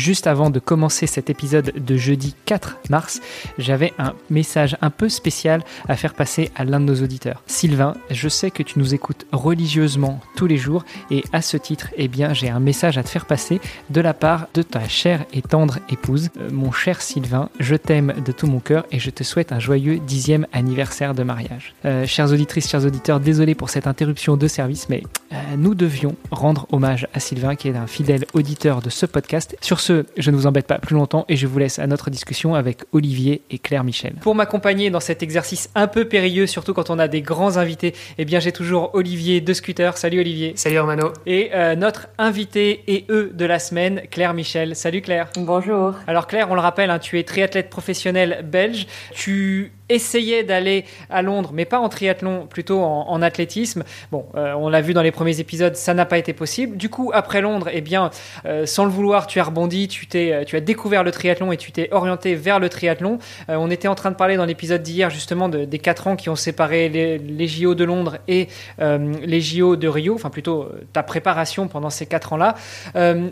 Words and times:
Juste 0.00 0.26
avant 0.26 0.48
de 0.48 0.58
commencer 0.60 1.06
cet 1.06 1.28
épisode 1.28 1.74
de 1.76 1.96
jeudi 1.98 2.34
4 2.46 2.78
mars, 2.88 3.20
j'avais 3.58 3.92
un 3.98 4.14
message 4.30 4.78
un 4.80 4.88
peu 4.88 5.10
spécial 5.10 5.62
à 5.90 5.94
faire 5.94 6.14
passer 6.14 6.50
à 6.56 6.64
l'un 6.64 6.80
de 6.80 6.86
nos 6.86 7.02
auditeurs. 7.02 7.42
Sylvain, 7.46 7.92
je 8.10 8.30
sais 8.30 8.50
que 8.50 8.62
tu 8.62 8.78
nous 8.78 8.94
écoutes 8.94 9.26
religieusement 9.30 10.18
tous 10.36 10.46
les 10.46 10.56
jours 10.56 10.86
et 11.10 11.22
à 11.34 11.42
ce 11.42 11.58
titre, 11.58 11.90
eh 11.98 12.08
bien, 12.08 12.32
j'ai 12.32 12.48
un 12.48 12.60
message 12.60 12.96
à 12.96 13.02
te 13.02 13.10
faire 13.10 13.26
passer 13.26 13.60
de 13.90 14.00
la 14.00 14.14
part 14.14 14.46
de 14.54 14.62
ta 14.62 14.88
chère 14.88 15.26
et 15.34 15.42
tendre 15.42 15.80
épouse. 15.90 16.30
Euh, 16.38 16.48
mon 16.50 16.72
cher 16.72 17.02
Sylvain, 17.02 17.50
je 17.60 17.76
t'aime 17.76 18.14
de 18.24 18.32
tout 18.32 18.46
mon 18.46 18.60
cœur 18.60 18.86
et 18.92 19.00
je 19.00 19.10
te 19.10 19.22
souhaite 19.22 19.52
un 19.52 19.60
joyeux 19.60 19.98
dixième 19.98 20.46
anniversaire 20.54 21.14
de 21.14 21.24
mariage. 21.24 21.74
Euh, 21.84 22.06
chères 22.06 22.32
auditrices, 22.32 22.70
chers 22.70 22.86
auditeurs, 22.86 23.20
désolé 23.20 23.54
pour 23.54 23.68
cette 23.68 23.86
interruption 23.86 24.38
de 24.38 24.48
service, 24.48 24.88
mais 24.88 25.02
euh, 25.34 25.36
nous 25.58 25.74
devions 25.74 26.16
rendre 26.30 26.66
hommage 26.72 27.06
à 27.12 27.20
Sylvain 27.20 27.54
qui 27.54 27.68
est 27.68 27.76
un 27.76 27.86
fidèle 27.86 28.24
auditeur 28.32 28.80
de 28.80 28.88
ce 28.88 29.04
podcast. 29.04 29.58
Sur 29.60 29.78
ce, 29.78 29.89
je 30.16 30.30
ne 30.30 30.36
vous 30.36 30.46
embête 30.46 30.66
pas 30.66 30.78
plus 30.78 30.94
longtemps 30.94 31.24
et 31.28 31.36
je 31.36 31.46
vous 31.46 31.58
laisse 31.58 31.78
à 31.78 31.86
notre 31.86 32.10
discussion 32.10 32.54
avec 32.54 32.82
Olivier 32.92 33.42
et 33.50 33.58
Claire 33.58 33.84
Michel. 33.84 34.14
Pour 34.20 34.34
m'accompagner 34.34 34.90
dans 34.90 35.00
cet 35.00 35.22
exercice 35.22 35.70
un 35.74 35.86
peu 35.86 36.04
périlleux, 36.06 36.46
surtout 36.46 36.74
quand 36.74 36.90
on 36.90 36.98
a 36.98 37.08
des 37.08 37.22
grands 37.22 37.56
invités, 37.56 37.94
eh 38.18 38.24
bien 38.24 38.40
j'ai 38.40 38.52
toujours 38.52 38.90
Olivier 38.94 39.40
de 39.40 39.52
Scooter. 39.52 39.96
Salut 39.96 40.20
Olivier. 40.20 40.52
Salut 40.56 40.78
Romano. 40.78 41.12
Et 41.26 41.50
euh, 41.54 41.74
notre 41.74 42.08
invité 42.18 42.82
et 42.86 43.04
eux 43.10 43.30
de 43.34 43.44
la 43.44 43.58
semaine, 43.58 44.02
Claire 44.10 44.34
Michel. 44.34 44.76
Salut 44.76 45.02
Claire. 45.02 45.28
Bonjour. 45.36 45.94
Alors 46.06 46.26
Claire, 46.26 46.50
on 46.50 46.54
le 46.54 46.60
rappelle, 46.60 46.90
hein, 46.90 46.98
tu 46.98 47.18
es 47.18 47.24
triathlète 47.24 47.70
professionnel 47.70 48.44
belge. 48.44 48.86
Tu 49.14 49.72
essayait 49.90 50.44
d'aller 50.44 50.84
à 51.10 51.22
Londres, 51.22 51.50
mais 51.52 51.64
pas 51.64 51.78
en 51.78 51.88
triathlon, 51.88 52.46
plutôt 52.46 52.80
en, 52.80 53.20
athlétisme. 53.20 53.84
Bon, 54.12 54.24
euh, 54.34 54.54
on 54.54 54.70
l'a 54.70 54.80
vu 54.80 54.94
dans 54.94 55.02
les 55.02 55.10
premiers 55.10 55.40
épisodes, 55.40 55.76
ça 55.76 55.92
n'a 55.92 56.06
pas 56.06 56.16
été 56.16 56.32
possible. 56.32 56.76
Du 56.76 56.88
coup, 56.88 57.10
après 57.12 57.42
Londres, 57.42 57.68
eh 57.70 57.82
bien, 57.82 58.10
euh, 58.46 58.64
sans 58.64 58.84
le 58.84 58.90
vouloir, 58.90 59.26
tu 59.26 59.40
as 59.40 59.44
rebondi, 59.44 59.88
tu, 59.88 60.06
t'es, 60.06 60.32
euh, 60.32 60.44
tu 60.44 60.56
as 60.56 60.60
découvert 60.60 61.02
le 61.02 61.10
triathlon 61.10 61.52
et 61.52 61.58
tu 61.58 61.72
t'es 61.72 61.88
orienté 61.90 62.34
vers 62.34 62.58
le 62.58 62.68
triathlon. 62.68 63.18
on 63.48 63.70
était 63.70 63.88
en 63.88 63.94
train 63.94 64.10
de 64.10 64.16
parler 64.16 64.36
dans 64.36 64.44
l'épisode 64.44 64.82
d'hier 64.82 65.10
justement 65.10 65.48
des 65.48 65.78
quatre 65.78 66.06
ans 66.06 66.16
qui 66.16 66.28
ont 66.28 66.36
séparé 66.36 66.88
les, 66.88 67.48
JO 67.48 67.74
de 67.74 67.84
Londres 67.84 68.18
et 68.28 68.48
les 68.78 69.40
JO 69.40 69.76
de 69.76 69.88
Rio, 69.88 70.14
enfin 70.14 70.30
plutôt 70.30 70.68
ta 70.92 71.02
préparation 71.02 71.66
pendant 71.68 71.90
ces 71.90 72.06
quatre 72.06 72.32
ans-là. 72.32 72.54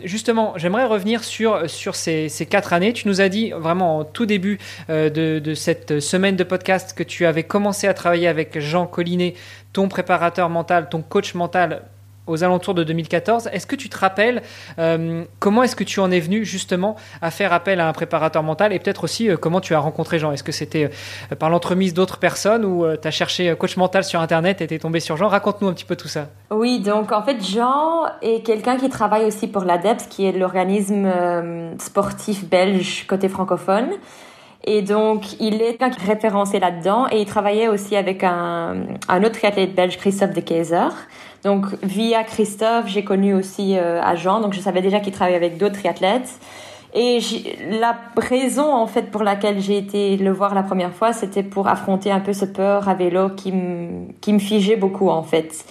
justement, 0.03 0.53
j'aimerais 0.57 0.85
revenir 0.85 1.23
sur, 1.23 1.69
sur 1.69 1.95
ces, 1.95 2.27
ces, 2.29 2.45
quatre 2.45 2.73
années. 2.73 2.93
Tu 2.93 3.07
nous 3.07 3.21
as 3.21 3.29
dit 3.29 3.51
vraiment 3.51 3.99
en 3.99 4.03
tout 4.03 4.25
début 4.25 4.59
de, 4.89 5.39
de 5.39 5.53
cette 5.53 5.99
semaine 5.99 6.35
de 6.35 6.43
podcast 6.49 6.91
que 6.93 7.03
tu 7.03 7.25
avais 7.25 7.43
commencé 7.43 7.87
à 7.87 7.93
travailler 7.93 8.27
avec 8.27 8.59
Jean 8.59 8.85
Collinet, 8.85 9.35
ton 9.71 9.87
préparateur 9.87 10.49
mental, 10.49 10.89
ton 10.89 11.01
coach 11.01 11.33
mental 11.33 11.83
aux 12.29 12.43
alentours 12.43 12.73
de 12.73 12.83
2014. 12.83 13.49
Est-ce 13.51 13.67
que 13.67 13.75
tu 13.75 13.89
te 13.89 13.97
rappelles 13.97 14.43
euh, 14.77 15.23
comment 15.39 15.63
est-ce 15.63 15.75
que 15.75 15.83
tu 15.83 15.99
en 15.99 16.11
es 16.11 16.19
venu 16.19 16.45
justement 16.45 16.95
à 17.21 17.31
faire 17.31 17.51
appel 17.51 17.79
à 17.79 17.87
un 17.87 17.93
préparateur 17.93 18.43
mental 18.43 18.71
et 18.71 18.79
peut-être 18.79 19.03
aussi 19.03 19.29
euh, 19.29 19.35
comment 19.35 19.59
tu 19.59 19.73
as 19.73 19.79
rencontré 19.79 20.19
Jean? 20.19 20.31
Est-ce 20.31 20.43
que 20.43 20.51
c'était 20.51 20.91
euh, 21.31 21.35
par 21.35 21.49
l'entremise 21.49 21.93
d'autres 21.93 22.19
personnes 22.19 22.63
ou 22.63 22.85
tu 23.01 23.07
as 23.07 23.11
cherché 23.11 23.53
coach 23.57 23.77
mental 23.77 24.03
sur 24.03 24.21
Internet 24.21 24.61
et 24.61 24.67
tu 24.67 24.75
es 24.75 24.79
tombé 24.79 24.99
sur 24.99 25.17
Jean? 25.17 25.27
Raconte-nous 25.27 25.67
un 25.67 25.73
petit 25.73 25.85
peu 25.85 25.95
tout 25.95 26.07
ça. 26.07 26.27
Oui, 26.51 26.79
donc 26.79 27.11
en 27.11 27.23
fait 27.23 27.43
Jean 27.43 28.05
est 28.21 28.45
quelqu'un 28.45 28.77
qui 28.77 28.89
travaille 28.89 29.25
aussi 29.25 29.47
pour 29.47 29.63
l'ADEPS, 29.63 30.05
qui 30.09 30.25
est 30.25 30.31
l'organisme 30.31 31.11
sportif 31.79 32.45
belge 32.47 33.05
côté 33.07 33.27
francophone. 33.27 33.89
Et 34.65 34.81
donc, 34.81 35.39
il 35.39 35.61
est 35.61 35.77
référencé 36.05 36.59
là-dedans 36.59 37.07
et 37.11 37.21
il 37.21 37.25
travaillait 37.25 37.69
aussi 37.69 37.95
avec 37.95 38.23
un, 38.23 38.75
un 39.07 39.23
autre 39.23 39.43
athlète 39.43 39.73
belge, 39.73 39.97
Christophe 39.97 40.33
de 40.33 40.41
Keyser. 40.41 40.89
Donc, 41.43 41.65
via 41.81 42.23
Christophe, 42.23 42.87
j'ai 42.87 43.03
connu 43.03 43.33
aussi 43.33 43.77
euh, 43.77 44.15
Jean, 44.15 44.41
donc 44.41 44.53
je 44.53 44.59
savais 44.59 44.81
déjà 44.81 44.99
qu'il 44.99 45.13
travaillait 45.13 45.37
avec 45.37 45.57
d'autres 45.57 45.75
triathlètes. 45.75 46.39
Et 46.93 47.19
la 47.79 47.95
raison, 48.17 48.73
en 48.73 48.87
fait, 48.87 49.11
pour 49.11 49.23
laquelle 49.23 49.61
j'ai 49.61 49.77
été 49.77 50.17
le 50.17 50.31
voir 50.31 50.55
la 50.55 50.63
première 50.63 50.93
fois, 50.93 51.13
c'était 51.13 51.43
pour 51.43 51.67
affronter 51.67 52.11
un 52.11 52.19
peu 52.19 52.33
ce 52.33 52.45
peur 52.45 52.89
à 52.89 52.95
vélo 52.95 53.29
qui 53.29 53.51
me, 53.51 54.11
qui 54.21 54.33
me 54.33 54.39
figeait 54.39 54.75
beaucoup, 54.75 55.09
en 55.09 55.23
fait. 55.23 55.65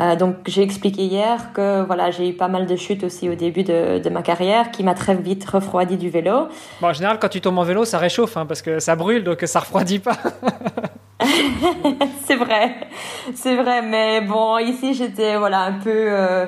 Euh, 0.00 0.16
donc 0.16 0.36
j'ai 0.46 0.62
expliqué 0.62 1.02
hier 1.02 1.52
que 1.52 1.82
voilà 1.82 2.10
j'ai 2.10 2.30
eu 2.30 2.32
pas 2.32 2.48
mal 2.48 2.66
de 2.66 2.74
chutes 2.76 3.04
aussi 3.04 3.28
au 3.28 3.34
début 3.34 3.64
de, 3.64 3.98
de 3.98 4.08
ma 4.08 4.22
carrière 4.22 4.70
qui 4.70 4.82
m'a 4.82 4.94
très 4.94 5.14
vite 5.14 5.44
refroidi 5.44 5.98
du 5.98 6.08
vélo. 6.08 6.48
Bon, 6.80 6.88
en 6.88 6.92
général 6.92 7.18
quand 7.20 7.28
tu 7.28 7.40
tombes 7.40 7.58
en 7.58 7.64
vélo 7.64 7.84
ça 7.84 7.98
réchauffe 7.98 8.36
hein, 8.36 8.46
parce 8.46 8.62
que 8.62 8.78
ça 8.78 8.96
brûle 8.96 9.24
donc 9.24 9.42
ça 9.44 9.60
refroidit 9.60 9.98
pas. 9.98 10.16
c'est 12.24 12.36
vrai, 12.36 12.76
c'est 13.34 13.56
vrai 13.56 13.82
mais 13.82 14.22
bon 14.22 14.56
ici 14.58 14.94
j'étais 14.94 15.36
voilà 15.36 15.64
un 15.64 15.72
peu 15.72 15.90
euh, 15.90 16.46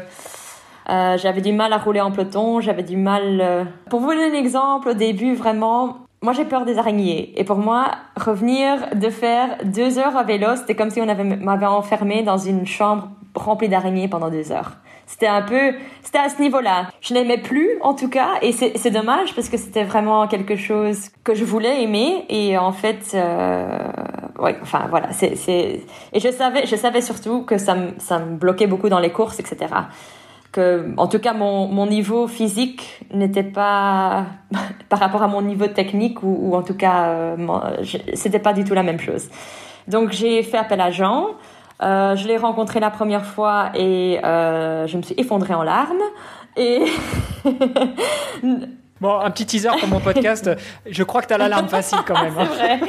euh, 0.88 1.18
j'avais 1.18 1.42
du 1.42 1.52
mal 1.52 1.74
à 1.74 1.78
rouler 1.78 2.00
en 2.00 2.10
peloton, 2.10 2.60
j'avais 2.60 2.82
du 2.82 2.96
mal. 2.96 3.68
Pour 3.88 4.00
vous 4.00 4.08
donner 4.08 4.30
un 4.30 4.34
exemple, 4.34 4.88
au 4.88 4.94
début, 4.94 5.32
vraiment, 5.34 5.98
moi 6.22 6.32
j'ai 6.32 6.44
peur 6.44 6.64
des 6.64 6.76
araignées. 6.76 7.32
Et 7.36 7.44
pour 7.44 7.58
moi, 7.58 7.92
revenir 8.16 8.88
de 8.96 9.08
faire 9.08 9.58
deux 9.64 10.00
heures 10.00 10.16
à 10.16 10.24
vélo, 10.24 10.56
c'était 10.56 10.74
comme 10.74 10.90
si 10.90 11.00
on 11.00 11.06
m'avait 11.06 11.66
enfermé 11.66 12.24
dans 12.24 12.36
une 12.36 12.66
chambre 12.66 13.10
rempli 13.34 13.68
d'araignées 13.68 14.08
pendant 14.08 14.30
des 14.30 14.52
heures. 14.52 14.72
C'était 15.06 15.26
un 15.26 15.42
peu, 15.42 15.74
c'était 16.02 16.18
à 16.18 16.28
ce 16.28 16.40
niveau-là. 16.40 16.88
Je 17.00 17.12
n'aimais 17.12 17.38
plus, 17.38 17.70
en 17.82 17.94
tout 17.94 18.08
cas, 18.08 18.30
et 18.40 18.52
c'est 18.52 18.90
dommage 18.90 19.34
parce 19.34 19.48
que 19.48 19.56
c'était 19.56 19.84
vraiment 19.84 20.26
quelque 20.26 20.56
chose 20.56 21.08
que 21.24 21.34
je 21.34 21.44
voulais 21.44 21.82
aimer, 21.82 22.24
et 22.28 22.56
en 22.56 22.72
fait, 22.72 23.12
euh, 23.14 23.78
ouais, 24.38 24.56
enfin 24.62 24.86
voilà, 24.88 25.12
c'est, 25.12 25.34
et 25.48 26.20
je 26.20 26.30
savais, 26.30 26.66
je 26.66 26.76
savais 26.76 27.00
surtout 27.00 27.42
que 27.42 27.58
ça 27.58 27.74
me, 27.74 27.90
ça 27.98 28.18
me 28.20 28.36
bloquait 28.36 28.66
beaucoup 28.66 28.88
dans 28.88 29.00
les 29.00 29.10
courses, 29.10 29.40
etc. 29.40 29.74
Que, 30.52 30.92
en 30.96 31.08
tout 31.08 31.18
cas, 31.18 31.32
mon, 31.32 31.66
mon 31.66 31.86
niveau 31.86 32.26
physique 32.26 33.00
n'était 33.12 33.42
pas 33.42 34.26
par 34.88 34.98
rapport 34.98 35.22
à 35.22 35.28
mon 35.28 35.42
niveau 35.42 35.66
technique 35.66 36.22
ou, 36.22 36.38
ou 36.40 36.54
en 36.54 36.62
tout 36.62 36.76
cas, 36.76 37.08
euh, 37.08 37.36
c'était 38.14 38.38
pas 38.38 38.52
du 38.52 38.64
tout 38.64 38.74
la 38.74 38.82
même 38.82 39.00
chose. 39.00 39.28
Donc 39.88 40.12
j'ai 40.12 40.42
fait 40.42 40.58
appel 40.58 40.80
à 40.80 40.90
Jean. 40.90 41.28
Euh, 41.82 42.16
je 42.16 42.28
l'ai 42.28 42.36
rencontré 42.36 42.80
la 42.80 42.90
première 42.90 43.24
fois 43.24 43.70
et 43.74 44.20
euh, 44.24 44.86
je 44.86 44.96
me 44.96 45.02
suis 45.02 45.14
effondrée 45.18 45.54
en 45.54 45.62
larmes. 45.62 46.02
Et 46.56 46.84
Bon, 49.00 49.18
un 49.18 49.30
petit 49.32 49.46
teaser 49.46 49.70
pour 49.80 49.88
mon 49.88 49.98
podcast. 49.98 50.48
Je 50.88 51.02
crois 51.02 51.22
que 51.22 51.26
tu 51.26 51.34
as 51.34 51.38
la 51.38 51.48
larme 51.48 51.66
facile 51.66 51.98
quand 52.06 52.22
même. 52.22 52.34
Hein. 52.38 52.44
vrai. 52.44 52.80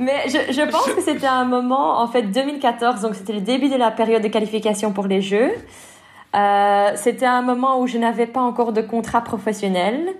Mais 0.00 0.22
je, 0.28 0.50
je 0.50 0.62
pense 0.70 0.90
que 0.90 1.02
c'était 1.02 1.26
un 1.26 1.44
moment, 1.44 2.00
en 2.00 2.06
fait, 2.06 2.22
2014, 2.22 3.02
donc 3.02 3.14
c'était 3.14 3.34
le 3.34 3.42
début 3.42 3.68
de 3.68 3.76
la 3.76 3.90
période 3.90 4.22
de 4.22 4.28
qualification 4.28 4.92
pour 4.92 5.06
les 5.06 5.20
Jeux. 5.20 5.50
Euh, 6.34 6.92
c'était 6.96 7.26
un 7.26 7.42
moment 7.42 7.80
où 7.80 7.86
je 7.86 7.98
n'avais 7.98 8.26
pas 8.26 8.40
encore 8.40 8.72
de 8.72 8.80
contrat 8.80 9.22
professionnel 9.22 10.14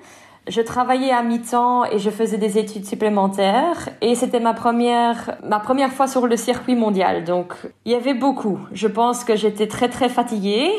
je 0.49 0.61
travaillais 0.61 1.11
à 1.11 1.23
mi-temps 1.23 1.85
et 1.87 1.99
je 1.99 2.11
faisais 2.11 2.39
des 2.39 2.59
études 2.59 2.85
supplémentaires. 2.85 3.89
Et 4.01 4.15
c'était 4.15 4.41
ma 4.41 4.55
première 4.55 5.37
ma 5.43 5.59
première 5.59 5.93
fois 5.93 6.07
sur 6.07 6.27
le 6.27 6.37
circuit 6.37 6.77
mondial. 6.77 7.25
Donc 7.25 7.55
il 7.85 7.93
y 7.93 7.95
avait 7.95 8.15
beaucoup. 8.15 8.59
Je 8.73 8.87
pense 8.87 9.25
que 9.25 9.37
j'étais 9.37 9.67
très 9.67 9.89
très 9.89 10.09
fatiguée. 10.09 10.71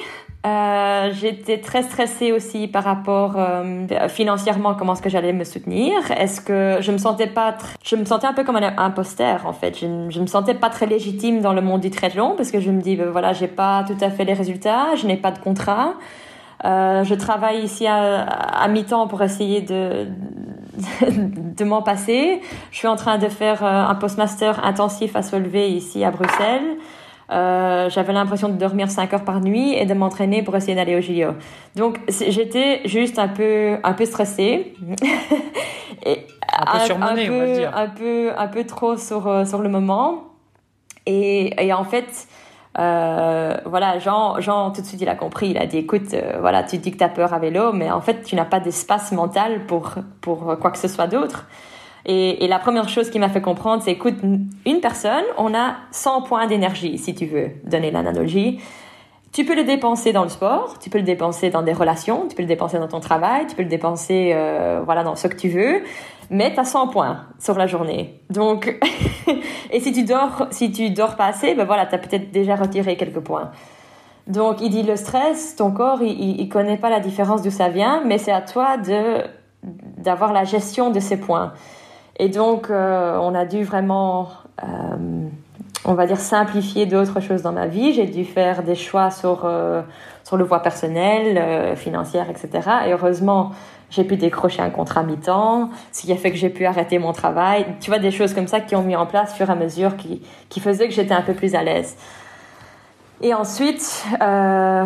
Euh, 0.46 1.10
j'étais 1.14 1.58
très 1.58 1.82
stressée 1.82 2.32
aussi 2.32 2.68
par 2.68 2.84
rapport 2.84 3.34
euh, 3.38 4.08
financièrement 4.08 4.76
comment 4.76 4.94
est-ce 4.94 5.02
que 5.02 5.10
j'allais 5.10 5.34
me 5.34 5.44
soutenir. 5.44 5.94
Est-ce 6.12 6.40
que 6.40 6.78
je 6.80 6.92
me 6.92 6.98
sentais 6.98 7.28
pas 7.28 7.58
je 7.84 7.96
me 7.96 8.06
sentais 8.06 8.28
un 8.28 8.34
peu 8.34 8.44
comme 8.44 8.56
un 8.56 8.78
imposteur 8.78 9.46
en 9.46 9.54
fait. 9.54 9.78
Je, 9.80 10.20
me 10.22 10.28
sentais 10.28 10.54
pas 10.54 10.70
très 10.70 10.86
légitime 10.86 11.42
dans 11.42 11.54
le 11.54 11.62
monde 11.62 11.81
du 11.81 11.90
triathlon 11.90 12.36
parce 12.38 12.52
que 12.52 12.62
je 12.62 12.72
me 12.72 12.81
dis 12.81 12.96
ben, 12.96 13.10
voilà 13.10 13.34
j'ai 13.34 13.48
pas 13.48 13.84
tout 13.86 13.98
à 14.00 14.10
fait 14.10 14.24
les 14.24 14.34
résultats. 14.34 14.96
Je 14.96 15.08
n'ai 15.08 15.18
pas 15.18 15.31
de 15.31 15.40
contrat 15.40 15.96
euh, 16.65 17.04
je 17.04 17.13
travaille 17.13 17.62
ici 17.63 17.86
à, 17.86 18.24
à 18.24 18.68
mi-temps 18.68 19.07
pour 19.07 19.21
essayer 19.21 19.62
de, 19.62 20.07
de 21.01 21.63
m'en 21.63 21.81
passer. 21.81 22.42
Je 22.71 22.77
suis 22.77 22.88
en 22.88 22.95
train 22.95 23.18
de 23.18 23.27
faire 23.27 23.63
euh, 23.63 23.86
un 23.86 23.95
postmaster 23.95 24.63
intensif 24.65 25.15
à 25.15 25.21
Solvay 25.21 25.71
ici 25.71 26.04
à 26.04 26.12
Bruxelles. 26.12 26.77
Euh, 27.30 27.89
j'avais 27.89 28.13
l'impression 28.13 28.48
de 28.48 28.54
dormir 28.54 28.89
5 28.89 29.13
heures 29.13 29.25
par 29.25 29.42
nuit 29.42 29.74
et 29.74 29.86
de 29.86 29.94
m'entraîner 29.94 30.44
pour 30.44 30.56
essayer 30.56 30.75
d'aller 30.75 30.95
au 30.95 31.01
JO. 31.01 31.36
Donc 31.75 32.00
j'étais 32.07 32.81
juste 32.86 33.19
un 33.19 33.27
peu 33.27 33.77
un 33.83 33.94
peu 33.94 34.06
stressée 34.06 34.74
et 36.06 36.25
un 36.57 36.71
peu 36.71 36.86
surmenée, 36.86 37.30
on 37.30 37.39
va 37.39 37.53
dire. 37.53 37.71
Un 37.75 37.89
peu 37.89 38.31
un 38.36 38.48
peu 38.48 38.63
trop 38.63 38.95
sur 38.95 39.45
sur 39.45 39.60
le 39.60 39.68
moment. 39.68 40.24
Et, 41.06 41.65
et 41.65 41.74
en 41.74 41.83
fait, 41.83 42.27
euh, 42.79 43.57
voilà, 43.65 44.00
Jean, 44.00 44.39
Jean, 44.39 44.71
tout 44.71 44.81
de 44.81 44.85
suite, 44.85 45.01
il 45.01 45.09
a 45.09 45.15
compris. 45.15 45.50
Il 45.50 45.57
a 45.57 45.65
dit, 45.65 45.77
écoute, 45.77 46.13
euh, 46.13 46.38
voilà, 46.39 46.63
tu 46.63 46.77
dis 46.77 46.91
que 46.91 46.97
tu 46.97 47.03
as 47.03 47.09
peur 47.09 47.33
à 47.33 47.39
vélo, 47.39 47.74
mais 47.74 47.91
en 47.91 48.01
fait, 48.01 48.24
tu 48.24 48.35
n'as 48.35 48.45
pas 48.45 48.59
d'espace 48.59 49.12
mental 49.12 49.65
pour, 49.65 49.95
pour 50.21 50.57
quoi 50.59 50.71
que 50.71 50.77
ce 50.77 50.88
soit 50.88 51.07
d'autre. 51.07 51.45
Et, 52.06 52.45
et 52.45 52.47
la 52.47 52.59
première 52.59 52.88
chose 52.88 53.09
qui 53.09 53.19
m'a 53.19 53.29
fait 53.29 53.41
comprendre, 53.41 53.83
c'est 53.83 53.91
écoute, 53.91 54.15
une 54.24 54.79
personne, 54.81 55.25
on 55.38 55.53
a 55.53 55.75
100 55.91 56.21
points 56.21 56.47
d'énergie, 56.47 56.97
si 56.97 57.13
tu 57.13 57.25
veux 57.25 57.50
donner 57.65 57.91
l'analogie. 57.91 58.59
Tu 59.31 59.45
peux 59.45 59.56
le 59.56 59.63
dépenser 59.63 60.13
dans 60.13 60.24
le 60.24 60.29
sport, 60.29 60.79
tu 60.79 60.89
peux 60.89 60.97
le 60.97 61.03
dépenser 61.03 61.50
dans 61.50 61.62
des 61.62 61.74
relations, 61.74 62.27
tu 62.27 62.35
peux 62.35 62.41
le 62.41 62.47
dépenser 62.47 62.79
dans 62.79 62.88
ton 62.88 63.00
travail, 63.00 63.45
tu 63.47 63.56
peux 63.56 63.62
le 63.62 63.69
dépenser 63.69 64.31
euh, 64.33 64.81
voilà 64.83 65.03
dans 65.03 65.15
ce 65.15 65.27
que 65.27 65.35
tu 65.35 65.50
veux, 65.50 65.83
mais 66.29 66.53
tu 66.53 66.59
as 66.59 66.65
100 66.65 66.88
points 66.88 67.25
sur 67.38 67.57
la 67.57 67.68
journée. 67.68 68.21
Donc 68.29 68.79
et 69.71 69.79
si 69.79 69.91
tu 69.91 70.03
dors 70.03 70.47
si 70.51 70.71
tu 70.71 70.89
dors 70.89 71.15
pas 71.15 71.25
assez, 71.25 71.56
ben 71.56 71.65
voilà, 71.65 71.85
tu 71.85 71.95
as 71.95 71.97
peut-être 71.97 72.31
déjà 72.31 72.56
retiré 72.56 72.95
quelques 72.95 73.19
points. 73.19 73.51
Donc 74.27 74.62
il 74.62 74.69
dit 74.69 74.83
le 74.83 74.95
stress, 74.95 75.56
ton 75.56 75.71
corps 75.71 76.01
il, 76.01 76.39
il 76.39 76.50
connaît 76.50 76.77
pas 76.77 76.89
la 76.89 77.00
différence 77.00 77.41
d'où 77.41 77.51
ça 77.51 77.69
vient, 77.69 78.01
mais 78.06 78.18
c'est 78.18 78.31
à 78.31 78.41
toi 78.41 78.77
de 78.77 79.24
d'avoir 79.97 80.33
la 80.33 80.45
gestion 80.45 80.89
de 80.89 81.00
ces 81.00 81.18
points. 81.18 81.53
Et 82.18 82.29
donc 82.29 82.69
euh, 82.69 83.18
on 83.21 83.35
a 83.35 83.45
dû 83.45 83.63
vraiment 83.63 84.29
euh, 84.63 85.27
on 85.88 85.94
va 85.94 86.06
dire, 86.06 86.19
simplifier 86.19 86.86
d'autres 86.86 87.22
choses 87.22 87.42
dans 87.42 87.54
ma 87.54 87.66
vie. 87.66 87.94
J'ai 87.94 88.06
dû 88.06 88.25
faire 88.25 88.62
des 88.62 88.75
choix 88.75 89.10
sur, 89.10 89.45
euh, 89.45 89.81
sur 90.24 90.36
le 90.36 90.44
voie 90.44 90.62
personnel, 90.62 91.38
euh, 91.38 91.75
financière, 91.75 92.28
etc. 92.30 92.69
Et 92.86 92.92
heureusement, 92.92 93.51
j'ai 93.89 94.04
pu 94.04 94.18
décrocher 94.18 94.62
un 94.62 94.69
contrat 94.69 95.04
mi-temps, 95.04 95.69
ce 95.94 96.01
qui 96.01 96.12
a 96.12 96.18
fait 96.18 96.31
que 96.31 96.38
j'ai 96.38 96.50
pu 96.50 96.66
arrêter 96.66 97.00
mon 97.00 97.13
travail. 97.13 97.66
Tu 97.80 97.89
vois, 97.89 98.00
des 98.00 98.12
choses 98.12 98.34
comme 98.34 98.48
ça 98.48 98.60
qui 98.60 98.75
ont 98.75 98.84
mis 98.84 98.98
en 98.98 99.06
place 99.06 99.34
fur 99.34 99.50
et 99.50 99.54
à 99.54 99.56
mesure, 99.56 99.95
qui, 99.95 100.22
qui 100.50 100.60
faisaient 100.60 100.89
que 100.89 100.94
j'étais 100.94 101.13
un 101.13 101.22
peu 101.22 101.34
plus 101.34 101.56
à 101.56 101.63
l'aise. 101.63 101.95
Et 103.22 103.34
ensuite, 103.34 104.06
euh, 104.22 104.86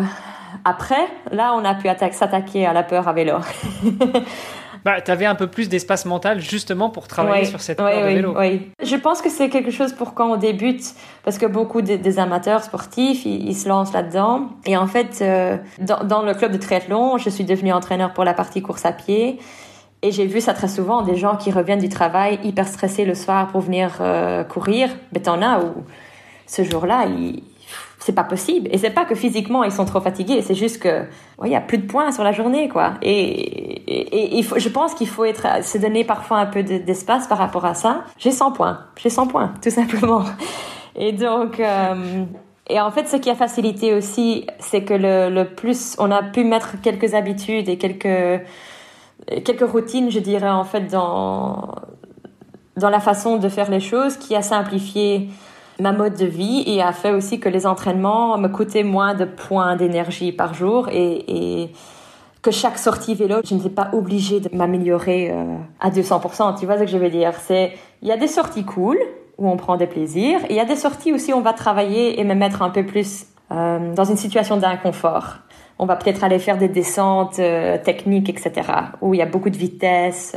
après, 0.64 1.08
là, 1.32 1.52
on 1.56 1.64
a 1.64 1.74
pu 1.74 1.88
s'attaquer 2.12 2.64
à 2.64 2.72
la 2.72 2.84
peur 2.84 3.08
à 3.08 3.12
vélo. 3.12 3.38
bah, 4.84 5.00
tu 5.00 5.10
avais 5.10 5.26
un 5.26 5.34
peu 5.34 5.46
plus 5.46 5.68
d'espace 5.68 6.04
mental 6.06 6.40
justement 6.40 6.90
pour 6.90 7.06
travailler 7.06 7.44
sur 7.44 7.60
cette 7.60 7.78
peur 7.78 7.88
de 7.88 8.06
vélo. 8.06 8.34
Oui, 8.38 8.70
je 8.82 8.96
pense 8.96 9.22
que 9.22 9.30
c'est 9.30 9.48
quelque 9.48 9.70
chose 9.70 9.92
pour 9.92 10.14
quand 10.14 10.32
on 10.32 10.36
débute, 10.36 10.84
parce 11.24 11.38
que 11.38 11.46
beaucoup 11.46 11.82
des, 11.82 12.18
amateurs 12.18 12.62
sportifs, 12.62 13.24
ils, 13.24 13.54
se 13.54 13.68
lancent 13.68 13.92
là-dedans. 13.92 14.48
Et 14.66 14.76
en 14.76 14.86
fait, 14.86 15.20
euh, 15.22 15.56
dans, 15.78 16.04
dans, 16.04 16.22
le 16.22 16.34
club 16.34 16.52
de 16.52 16.58
triathlon, 16.58 17.16
je 17.18 17.30
suis 17.30 17.44
devenue 17.44 17.72
entraîneur 17.72 18.12
pour 18.12 18.24
la 18.24 18.34
partie 18.34 18.60
course 18.60 18.84
à 18.84 18.92
pied. 18.92 19.38
Et 20.02 20.10
j'ai 20.10 20.26
vu 20.26 20.40
ça 20.40 20.52
très 20.52 20.68
souvent, 20.68 21.02
des 21.02 21.14
gens 21.14 21.36
qui 21.36 21.52
reviennent 21.52 21.78
du 21.78 21.88
travail 21.88 22.40
hyper 22.42 22.66
stressés 22.66 23.04
le 23.04 23.14
soir 23.14 23.48
pour 23.48 23.60
venir 23.60 23.98
euh, 24.00 24.42
courir. 24.42 24.88
Mais 25.12 25.20
t'en 25.20 25.40
as 25.40 25.60
où 25.60 25.84
ce 26.46 26.64
jour-là, 26.64 27.06
ils 27.06 27.42
c'est 27.98 28.14
pas 28.14 28.24
possible. 28.24 28.68
Et 28.72 28.78
c'est 28.78 28.90
pas 28.90 29.04
que 29.04 29.14
physiquement 29.14 29.64
ils 29.64 29.72
sont 29.72 29.84
trop 29.84 30.00
fatigués, 30.00 30.42
c'est 30.42 30.54
juste 30.54 30.82
que 30.82 31.04
il 31.44 31.50
y 31.50 31.56
a 31.56 31.60
plus 31.60 31.78
de 31.78 31.86
points 31.86 32.12
sur 32.12 32.24
la 32.24 32.32
journée, 32.32 32.68
quoi. 32.68 32.94
Et, 33.02 34.36
il 34.36 34.44
faut, 34.44 34.58
je 34.58 34.68
pense 34.68 34.94
qu'il 34.94 35.08
faut 35.08 35.24
être, 35.24 35.64
se 35.64 35.78
donner 35.78 36.04
parfois 36.04 36.38
un 36.38 36.46
peu 36.46 36.62
d'espace 36.62 37.26
par 37.26 37.38
rapport 37.38 37.64
à 37.64 37.74
ça. 37.74 38.04
J'ai 38.18 38.30
100 38.30 38.52
points, 38.52 38.80
j'ai 38.96 39.10
100 39.10 39.26
points, 39.26 39.52
tout 39.62 39.70
simplement. 39.70 40.24
Et 40.94 41.12
donc, 41.12 41.58
euh, 41.58 42.24
et 42.68 42.80
en 42.80 42.90
fait, 42.90 43.08
ce 43.08 43.16
qui 43.16 43.30
a 43.30 43.34
facilité 43.34 43.94
aussi, 43.94 44.46
c'est 44.58 44.84
que 44.84 44.94
le, 44.94 45.30
le, 45.30 45.44
plus, 45.46 45.96
on 45.98 46.10
a 46.10 46.22
pu 46.22 46.44
mettre 46.44 46.80
quelques 46.80 47.14
habitudes 47.14 47.68
et 47.68 47.78
quelques 47.78 48.42
quelques 49.44 49.70
routines, 49.70 50.10
je 50.10 50.18
dirais 50.18 50.50
en 50.50 50.64
fait 50.64 50.90
dans 50.90 51.74
dans 52.76 52.90
la 52.90 53.00
façon 53.00 53.36
de 53.36 53.48
faire 53.48 53.70
les 53.70 53.80
choses, 53.80 54.16
qui 54.16 54.34
a 54.34 54.42
simplifié 54.42 55.28
ma 55.80 55.92
mode 55.92 56.14
de 56.14 56.26
vie 56.26 56.62
et 56.66 56.82
a 56.82 56.92
fait 56.92 57.12
aussi 57.12 57.40
que 57.40 57.48
les 57.48 57.66
entraînements 57.66 58.38
me 58.38 58.48
coûtaient 58.48 58.82
moins 58.82 59.14
de 59.14 59.24
points 59.24 59.76
d'énergie 59.76 60.32
par 60.32 60.54
jour 60.54 60.88
et, 60.90 61.70
que 62.42 62.50
chaque 62.50 62.76
sortie 62.76 63.14
vélo, 63.14 63.36
je 63.44 63.54
n'étais 63.54 63.70
pas 63.70 63.90
obligée 63.92 64.40
de 64.40 64.48
m'améliorer 64.52 65.30
euh, 65.30 65.44
à 65.78 65.90
200%. 65.90 66.58
Tu 66.58 66.66
vois 66.66 66.76
ce 66.76 66.80
que 66.80 66.88
je 66.88 66.98
veux 66.98 67.08
dire? 67.08 67.34
C'est 67.40 67.74
il 68.02 68.08
y 68.08 68.10
a 68.10 68.16
des 68.16 68.26
sorties 68.26 68.64
cool 68.64 68.98
où 69.38 69.48
on 69.48 69.56
prend 69.56 69.76
des 69.76 69.86
plaisirs 69.86 70.40
et 70.46 70.54
il 70.54 70.56
y 70.56 70.60
a 70.60 70.64
des 70.64 70.74
sorties 70.74 71.12
aussi 71.12 71.32
où 71.32 71.36
on 71.36 71.40
va 71.40 71.52
travailler 71.52 72.18
et 72.18 72.24
me 72.24 72.34
mettre 72.34 72.62
un 72.62 72.70
peu 72.70 72.84
plus 72.84 73.26
euh, 73.52 73.94
dans 73.94 74.02
une 74.02 74.16
situation 74.16 74.56
d'inconfort. 74.56 75.36
On 75.78 75.86
va 75.86 75.94
peut-être 75.94 76.24
aller 76.24 76.40
faire 76.40 76.58
des 76.58 76.66
descentes 76.66 77.38
euh, 77.38 77.78
techniques, 77.78 78.28
etc. 78.28 78.68
Où 79.00 79.14
il 79.14 79.18
y 79.18 79.22
a 79.22 79.26
beaucoup 79.26 79.50
de 79.50 79.56
vitesse. 79.56 80.36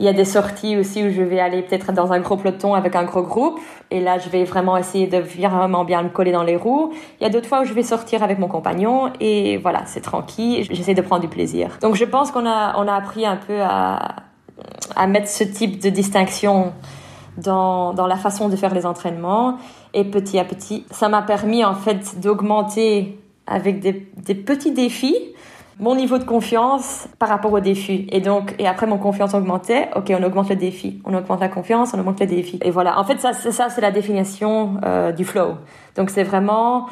Il 0.00 0.06
y 0.06 0.08
a 0.08 0.12
des 0.12 0.24
sorties 0.24 0.76
aussi 0.76 1.04
où 1.04 1.10
je 1.10 1.22
vais 1.22 1.40
aller 1.40 1.62
peut-être 1.62 1.92
dans 1.92 2.12
un 2.12 2.20
gros 2.20 2.36
peloton 2.36 2.74
avec 2.74 2.96
un 2.96 3.04
gros 3.04 3.22
groupe. 3.22 3.60
Et 3.90 4.00
là, 4.00 4.18
je 4.18 4.28
vais 4.28 4.44
vraiment 4.44 4.76
essayer 4.76 5.06
de 5.06 5.18
vraiment 5.18 5.84
bien 5.84 6.02
me 6.02 6.08
coller 6.08 6.32
dans 6.32 6.42
les 6.42 6.56
roues. 6.56 6.92
Il 7.20 7.24
y 7.24 7.26
a 7.26 7.30
d'autres 7.30 7.48
fois 7.48 7.62
où 7.62 7.64
je 7.64 7.72
vais 7.72 7.82
sortir 7.82 8.22
avec 8.22 8.38
mon 8.38 8.48
compagnon 8.48 9.12
et 9.20 9.56
voilà, 9.58 9.82
c'est 9.86 10.00
tranquille. 10.00 10.66
J'essaie 10.70 10.94
de 10.94 11.02
prendre 11.02 11.22
du 11.22 11.28
plaisir. 11.28 11.78
Donc, 11.80 11.94
je 11.94 12.04
pense 12.04 12.30
qu'on 12.30 12.46
a, 12.46 12.74
on 12.76 12.88
a 12.88 12.94
appris 12.94 13.24
un 13.24 13.36
peu 13.36 13.60
à, 13.60 14.16
à 14.96 15.06
mettre 15.06 15.28
ce 15.28 15.44
type 15.44 15.80
de 15.80 15.90
distinction 15.90 16.72
dans, 17.36 17.94
dans 17.94 18.06
la 18.06 18.16
façon 18.16 18.48
de 18.48 18.56
faire 18.56 18.74
les 18.74 18.86
entraînements. 18.86 19.58
Et 19.92 20.04
petit 20.04 20.38
à 20.38 20.44
petit, 20.44 20.84
ça 20.90 21.08
m'a 21.08 21.22
permis 21.22 21.64
en 21.64 21.74
fait 21.74 22.20
d'augmenter 22.20 23.18
avec 23.46 23.80
des, 23.80 24.08
des 24.16 24.34
petits 24.34 24.72
défis 24.72 25.16
mon 25.80 25.94
niveau 25.94 26.18
de 26.18 26.24
confiance 26.24 27.08
par 27.18 27.28
rapport 27.28 27.52
au 27.52 27.60
défi. 27.60 28.06
Et 28.10 28.20
donc, 28.20 28.54
et 28.58 28.66
après 28.66 28.86
mon 28.86 28.98
confiance 28.98 29.34
augmentait, 29.34 29.88
ok, 29.96 30.12
on 30.18 30.22
augmente 30.22 30.48
le 30.48 30.56
défi, 30.56 31.00
on 31.04 31.14
augmente 31.14 31.40
la 31.40 31.48
confiance, 31.48 31.94
on 31.94 31.98
augmente 31.98 32.20
le 32.20 32.26
défi. 32.26 32.58
Et 32.62 32.70
voilà. 32.70 32.98
En 32.98 33.04
fait, 33.04 33.20
ça, 33.20 33.32
c'est 33.32 33.52
ça, 33.52 33.68
c'est 33.68 33.80
la 33.80 33.90
définition 33.90 34.76
euh, 34.84 35.12
du 35.12 35.24
flow. 35.24 35.56
Donc, 35.96 36.10
c'est 36.10 36.22
vraiment 36.22 36.86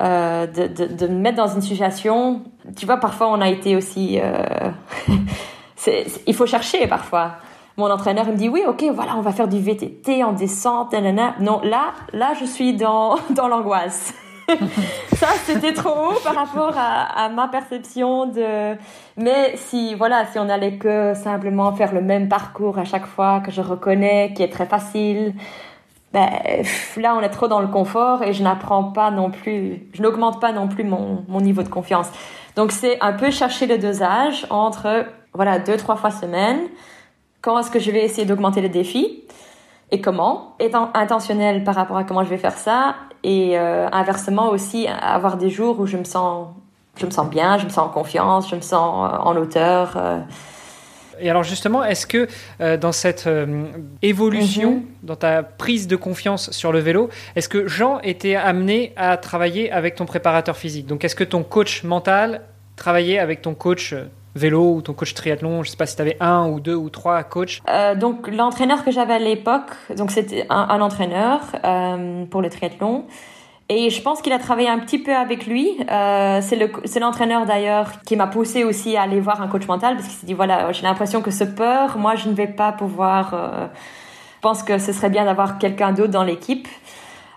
euh, 0.00 0.46
de, 0.46 0.66
de, 0.66 1.06
me 1.06 1.20
mettre 1.20 1.36
dans 1.36 1.48
une 1.48 1.62
situation. 1.62 2.42
Tu 2.76 2.84
vois, 2.84 2.96
parfois, 2.96 3.28
on 3.28 3.40
a 3.40 3.48
été 3.48 3.76
aussi. 3.76 4.18
Euh, 4.20 4.70
il 6.26 6.34
faut 6.34 6.46
chercher 6.46 6.86
parfois. 6.86 7.32
Mon 7.78 7.90
entraîneur 7.90 8.24
il 8.26 8.32
me 8.32 8.38
dit 8.38 8.48
oui, 8.48 8.62
ok, 8.66 8.84
voilà, 8.94 9.16
on 9.16 9.20
va 9.20 9.32
faire 9.32 9.48
du 9.48 9.60
VTT 9.60 10.24
en 10.24 10.32
descente, 10.32 10.92
nanana. 10.92 11.34
Non, 11.40 11.60
là, 11.62 11.92
là, 12.12 12.32
je 12.40 12.46
suis 12.46 12.74
dans 12.74 13.16
dans 13.30 13.48
l'angoisse. 13.48 14.14
ça, 15.16 15.28
c'était 15.44 15.72
trop 15.72 15.90
haut 15.90 16.20
par 16.22 16.34
rapport 16.34 16.72
à, 16.76 17.28
ma 17.28 17.48
perception 17.48 18.26
de. 18.26 18.76
Mais 19.16 19.56
si, 19.56 19.94
voilà, 19.94 20.26
si 20.26 20.38
on 20.38 20.48
allait 20.48 20.76
que 20.76 21.14
simplement 21.14 21.72
faire 21.72 21.92
le 21.92 22.00
même 22.00 22.28
parcours 22.28 22.78
à 22.78 22.84
chaque 22.84 23.06
fois 23.06 23.40
que 23.40 23.50
je 23.50 23.60
reconnais, 23.60 24.32
qui 24.34 24.42
est 24.42 24.52
très 24.52 24.66
facile, 24.66 25.34
ben, 26.12 26.28
là, 26.96 27.16
on 27.16 27.20
est 27.20 27.30
trop 27.30 27.48
dans 27.48 27.60
le 27.60 27.66
confort 27.68 28.22
et 28.22 28.32
je 28.32 28.42
n'apprends 28.42 28.84
pas 28.84 29.10
non 29.10 29.30
plus, 29.30 29.88
je 29.92 30.02
n'augmente 30.02 30.40
pas 30.40 30.52
non 30.52 30.68
plus 30.68 30.84
mon, 30.84 31.24
mon 31.28 31.40
niveau 31.40 31.62
de 31.62 31.68
confiance. 31.68 32.08
Donc, 32.54 32.72
c'est 32.72 32.98
un 33.00 33.12
peu 33.12 33.30
chercher 33.30 33.66
le 33.66 33.78
dosage 33.78 34.46
entre, 34.50 35.06
voilà, 35.34 35.58
deux, 35.58 35.76
trois 35.76 35.96
fois 35.96 36.10
semaine. 36.10 36.60
Quand 37.42 37.58
est-ce 37.58 37.70
que 37.70 37.80
je 37.80 37.90
vais 37.90 38.04
essayer 38.04 38.26
d'augmenter 38.26 38.60
le 38.60 38.68
défi? 38.68 39.24
et 39.90 40.00
comment, 40.00 40.56
étant 40.58 40.90
intentionnel 40.94 41.62
par 41.62 41.74
rapport 41.74 41.96
à 41.96 42.04
comment 42.04 42.24
je 42.24 42.28
vais 42.28 42.38
faire 42.38 42.58
ça, 42.58 42.96
et 43.26 43.58
euh, 43.58 43.88
inversement 43.90 44.50
aussi 44.50 44.86
avoir 44.86 45.36
des 45.36 45.50
jours 45.50 45.80
où 45.80 45.86
je 45.86 45.96
me 45.96 46.04
sens, 46.04 46.46
je 46.96 47.06
me 47.06 47.10
sens 47.10 47.28
bien, 47.28 47.58
je 47.58 47.64
me 47.64 47.70
sens 47.70 47.88
en 47.88 47.88
confiance, 47.88 48.48
je 48.48 48.54
me 48.54 48.60
sens 48.60 49.12
euh, 49.12 49.16
en 49.18 49.36
hauteur. 49.36 49.94
Euh. 49.96 50.20
Et 51.18 51.28
alors 51.28 51.42
justement, 51.42 51.82
est-ce 51.82 52.06
que 52.06 52.28
dans 52.76 52.92
cette 52.92 53.26
évolution, 54.02 54.74
mhm. 54.74 54.82
dans 55.02 55.16
ta 55.16 55.42
prise 55.42 55.88
de 55.88 55.96
confiance 55.96 56.50
sur 56.50 56.72
le 56.72 56.78
vélo, 56.78 57.08
est-ce 57.34 57.48
que 57.48 57.66
Jean 57.66 58.00
était 58.00 58.36
amené 58.36 58.92
à 58.96 59.16
travailler 59.16 59.72
avec 59.72 59.94
ton 59.94 60.04
préparateur 60.04 60.58
physique? 60.58 60.86
Donc 60.86 61.04
est-ce 61.04 61.16
que 61.16 61.24
ton 61.24 61.42
coach 61.42 61.84
mental 61.84 62.42
travaillait 62.76 63.18
avec 63.18 63.40
ton 63.40 63.54
coach 63.54 63.94
vélo 64.36 64.74
ou 64.74 64.82
ton 64.82 64.92
coach 64.92 65.14
triathlon 65.14 65.62
Je 65.62 65.70
sais 65.70 65.76
pas 65.76 65.86
si 65.86 65.96
tu 65.96 66.02
avais 66.02 66.16
un 66.20 66.48
ou 66.48 66.60
deux 66.60 66.74
ou 66.74 66.90
trois 66.90 67.22
coachs. 67.24 67.60
Euh, 67.68 67.94
donc 67.94 68.28
l'entraîneur 68.28 68.84
que 68.84 68.90
j'avais 68.90 69.14
à 69.14 69.18
l'époque, 69.18 69.72
donc 69.96 70.10
c'était 70.10 70.46
un, 70.50 70.80
entraîneur 70.80 71.40
euh, 71.64 72.24
pour 72.26 72.42
le 72.42 72.50
triathlon. 72.50 73.06
Et 73.68 73.90
je 73.90 74.00
pense 74.00 74.22
qu'il 74.22 74.32
a 74.32 74.38
travaillé 74.38 74.68
un 74.68 74.78
petit 74.78 74.98
peu 74.98 75.14
avec 75.14 75.46
lui. 75.46 75.76
Euh, 75.90 76.40
c'est 76.40 77.00
l'entraîneur 77.00 77.46
d'ailleurs 77.46 78.00
qui 78.02 78.14
m'a 78.14 78.28
poussé 78.28 78.62
aussi 78.62 78.96
à 78.96 79.02
aller 79.02 79.18
voir 79.18 79.42
un 79.42 79.48
coach 79.48 79.66
mental 79.66 79.96
parce 79.96 80.06
qu'il 80.06 80.16
s'est 80.16 80.26
dit 80.26 80.34
voilà, 80.34 80.70
j'ai 80.70 80.82
l'impression 80.82 81.20
que 81.20 81.32
ce 81.32 81.42
peur, 81.42 81.98
moi 81.98 82.14
je 82.14 82.28
ne 82.28 82.34
vais 82.34 82.46
pas 82.46 82.70
pouvoir. 82.70 83.34
Euh, 83.34 83.66
je 84.36 84.40
pense 84.40 84.62
que 84.62 84.78
ce 84.78 84.92
serait 84.92 85.10
bien 85.10 85.24
d'avoir 85.24 85.58
quelqu'un 85.58 85.92
d'autre 85.92 86.12
dans 86.12 86.22
l'équipe. 86.22 86.68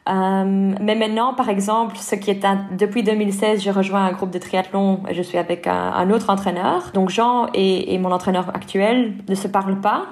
Euh, 0.10 0.74
mais 0.82 0.96
maintenant, 0.96 1.34
par 1.34 1.50
exemple, 1.50 1.98
ce 1.98 2.16
qui 2.16 2.32
est 2.32 2.46
depuis 2.72 3.04
2016, 3.04 3.62
j'ai 3.62 3.72
rejoint 3.72 4.06
un 4.06 4.12
groupe 4.12 4.32
de 4.32 4.39
triathlon 4.39 5.01
et 5.08 5.13
je 5.13 5.22
suis 5.22 5.38
avec 5.38 5.68
un, 5.68 6.10
autre 6.10 6.30
entraîneur. 6.30 6.92
Donc 6.94 7.10
Jean 7.10 7.48
et, 7.54 7.98
mon 8.00 8.12
entraîneur 8.12 8.50
actuel 8.56 9.13
ne 9.28 9.36
se 9.36 9.48
parlent 9.48 9.80
pas. 9.80 10.06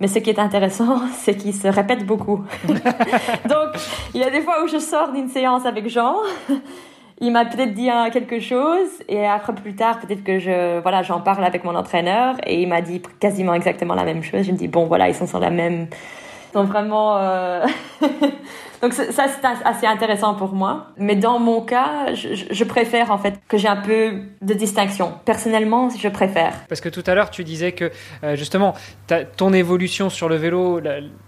Mais 0.00 0.06
ce 0.06 0.18
qui 0.18 0.30
est 0.30 0.38
intéressant, 0.38 1.00
c'est 1.14 1.36
qu'ils 1.36 1.54
se 1.54 1.68
répètent 1.68 2.06
beaucoup. 2.06 2.44
Donc, 2.68 3.70
il 4.14 4.20
y 4.20 4.24
a 4.24 4.30
des 4.30 4.42
fois 4.42 4.62
où 4.62 4.68
je 4.68 4.78
sors 4.78 5.12
d'une 5.12 5.28
séance 5.28 5.64
avec 5.66 5.88
Jean. 5.88 6.16
Il 7.20 7.32
m'a 7.32 7.44
peut-être 7.46 7.74
dit 7.74 7.88
quelque 8.12 8.38
chose 8.38 8.86
et 9.08 9.26
après 9.26 9.52
plus 9.52 9.74
tard 9.74 9.98
peut-être 9.98 10.22
que 10.22 10.38
je 10.38 10.78
voilà 10.82 11.02
j'en 11.02 11.20
parle 11.20 11.44
avec 11.44 11.64
mon 11.64 11.74
entraîneur 11.74 12.36
et 12.46 12.62
il 12.62 12.68
m'a 12.68 12.80
dit 12.80 13.02
quasiment 13.18 13.54
exactement 13.54 13.96
la 13.96 14.04
même 14.04 14.22
chose. 14.22 14.42
Je 14.44 14.52
me 14.52 14.56
dis 14.56 14.68
bon 14.68 14.86
voilà 14.86 15.08
ils 15.08 15.16
sont 15.16 15.26
sur 15.26 15.40
la 15.40 15.50
même 15.50 15.88
Donc 16.54 16.68
vraiment, 16.68 17.16
euh... 17.16 17.66
donc 18.82 18.92
ça 18.92 19.04
c'est 19.12 19.44
assez 19.64 19.86
intéressant 19.86 20.34
pour 20.34 20.52
moi. 20.52 20.88
Mais 20.96 21.16
dans 21.16 21.38
mon 21.38 21.60
cas, 21.62 22.14
je, 22.14 22.64
préfère 22.64 23.10
en 23.10 23.18
fait 23.18 23.40
que 23.48 23.56
j'ai 23.56 23.68
un 23.68 23.76
peu 23.76 24.22
de 24.42 24.54
distinction. 24.54 25.14
Personnellement, 25.24 25.88
je 25.90 26.08
préfère. 26.08 26.54
Parce 26.68 26.80
que 26.80 26.88
tout 26.88 27.04
à 27.06 27.14
l'heure 27.14 27.30
tu 27.30 27.44
disais 27.44 27.72
que 27.72 27.90
euh, 28.24 28.36
justement 28.36 28.74
ton 29.36 29.52
évolution 29.52 30.10
sur 30.10 30.28
le 30.28 30.36
vélo, 30.36 30.80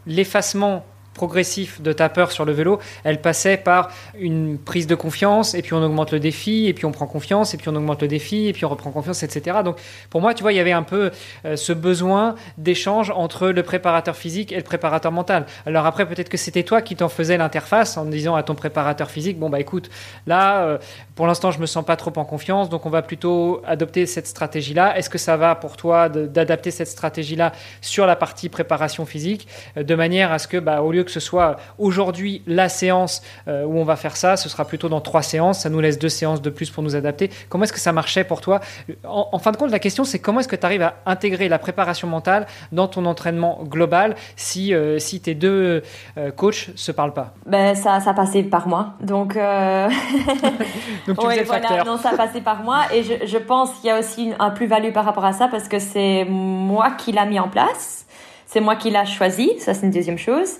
l'effacement 0.06 0.84
progressif 1.20 1.82
de 1.82 1.92
ta 1.92 2.08
peur 2.08 2.32
sur 2.32 2.46
le 2.46 2.52
vélo, 2.52 2.78
elle 3.04 3.20
passait 3.20 3.58
par 3.58 3.90
une 4.18 4.56
prise 4.56 4.86
de 4.86 4.94
confiance, 4.94 5.52
et 5.52 5.60
puis 5.60 5.74
on 5.74 5.82
augmente 5.82 6.12
le 6.12 6.18
défi, 6.18 6.66
et 6.66 6.72
puis 6.72 6.86
on 6.86 6.92
prend 6.92 7.06
confiance, 7.06 7.52
et 7.52 7.58
puis 7.58 7.68
on 7.68 7.76
augmente 7.76 8.00
le 8.00 8.08
défi, 8.08 8.46
et 8.46 8.54
puis 8.54 8.64
on 8.64 8.70
reprend 8.70 8.90
confiance, 8.90 9.22
etc. 9.22 9.58
Donc 9.62 9.76
pour 10.08 10.22
moi, 10.22 10.32
tu 10.32 10.42
vois, 10.42 10.54
il 10.54 10.56
y 10.56 10.60
avait 10.60 10.72
un 10.72 10.82
peu 10.82 11.10
euh, 11.44 11.56
ce 11.56 11.74
besoin 11.74 12.36
d'échange 12.56 13.12
entre 13.14 13.48
le 13.48 13.62
préparateur 13.62 14.16
physique 14.16 14.50
et 14.50 14.56
le 14.56 14.62
préparateur 14.62 15.12
mental. 15.12 15.44
Alors 15.66 15.84
après, 15.84 16.06
peut-être 16.06 16.30
que 16.30 16.38
c'était 16.38 16.62
toi 16.62 16.80
qui 16.80 16.96
t'en 16.96 17.10
faisais 17.10 17.36
l'interface 17.36 17.98
en 17.98 18.06
disant 18.06 18.34
à 18.34 18.42
ton 18.42 18.54
préparateur 18.54 19.10
physique, 19.10 19.38
bon 19.38 19.50
bah 19.50 19.60
écoute, 19.60 19.90
là, 20.26 20.62
euh, 20.62 20.78
pour 21.16 21.26
l'instant, 21.26 21.50
je 21.50 21.58
me 21.58 21.66
sens 21.66 21.84
pas 21.84 21.96
trop 21.96 22.14
en 22.16 22.24
confiance, 22.24 22.70
donc 22.70 22.86
on 22.86 22.90
va 22.90 23.02
plutôt 23.02 23.60
adopter 23.66 24.06
cette 24.06 24.26
stratégie-là. 24.26 24.96
Est-ce 24.96 25.10
que 25.10 25.18
ça 25.18 25.36
va 25.36 25.54
pour 25.54 25.76
toi 25.76 26.08
d'adapter 26.08 26.70
cette 26.70 26.88
stratégie-là 26.88 27.52
sur 27.82 28.06
la 28.06 28.16
partie 28.16 28.48
préparation 28.48 29.04
physique, 29.04 29.46
euh, 29.76 29.82
de 29.82 29.94
manière 29.94 30.32
à 30.32 30.38
ce 30.38 30.48
que, 30.48 30.56
bah, 30.56 30.80
au 30.80 30.92
lieu 30.92 31.04
que 31.04 31.09
ce 31.10 31.20
soit 31.20 31.56
aujourd'hui 31.78 32.42
la 32.46 32.68
séance 32.68 33.22
euh, 33.48 33.64
où 33.64 33.78
on 33.78 33.84
va 33.84 33.96
faire 33.96 34.16
ça, 34.16 34.36
ce 34.36 34.48
sera 34.48 34.64
plutôt 34.64 34.88
dans 34.88 35.00
trois 35.00 35.22
séances. 35.22 35.60
Ça 35.60 35.70
nous 35.70 35.80
laisse 35.80 35.98
deux 35.98 36.08
séances 36.08 36.42
de 36.42 36.50
plus 36.50 36.70
pour 36.70 36.82
nous 36.82 36.96
adapter. 36.96 37.30
Comment 37.48 37.64
est-ce 37.64 37.72
que 37.72 37.80
ça 37.80 37.92
marchait 37.92 38.24
pour 38.24 38.40
toi? 38.40 38.60
En, 39.04 39.38
fin 39.38 39.52
de 39.52 39.56
compte, 39.56 39.70
la 39.70 39.78
question, 39.78 40.04
c'est 40.04 40.18
comment 40.18 40.40
est-ce 40.40 40.48
que 40.48 40.56
tu 40.56 40.66
arrives 40.66 40.82
à 40.82 40.94
intégrer 41.06 41.48
la 41.48 41.58
préparation 41.58 42.08
mentale 42.08 42.46
dans 42.72 42.88
ton 42.88 43.04
entraînement 43.06 43.60
global 43.64 44.14
si, 44.36 44.74
euh, 44.74 44.98
si 44.98 45.20
tes 45.20 45.34
deux 45.34 45.82
euh, 46.16 46.30
coachs 46.30 46.70
se 46.74 46.92
parlent 46.92 47.14
pas? 47.14 47.34
Ben, 47.46 47.74
ça, 47.74 48.00
ça 48.00 48.14
passait 48.14 48.42
par 48.42 48.68
moi. 48.68 48.94
Donc, 49.00 49.34
Donc 51.06 51.18
tu 51.18 51.26
oui, 51.26 51.40
voilà, 51.44 51.84
non, 51.84 51.96
ça 51.98 52.16
passait 52.16 52.40
par 52.40 52.62
moi. 52.62 52.82
Et 52.92 53.02
je, 53.02 53.26
je 53.26 53.38
pense 53.38 53.70
qu'il 53.74 53.88
y 53.88 53.90
a 53.90 53.98
aussi 53.98 54.32
un 54.38 54.50
plus-value 54.50 54.92
par 54.92 55.04
rapport 55.04 55.24
à 55.24 55.32
ça 55.32 55.48
parce 55.48 55.68
que 55.68 55.78
c'est 55.78 56.24
moi 56.28 56.92
qui 56.92 57.12
l'a 57.12 57.26
mis 57.26 57.40
en 57.40 57.48
place. 57.48 58.06
C'est 58.46 58.60
moi 58.60 58.76
qui 58.76 58.90
l'a 58.90 59.04
choisi. 59.04 59.52
Ça, 59.58 59.74
c'est 59.74 59.86
une 59.86 59.92
deuxième 59.92 60.18
chose. 60.18 60.56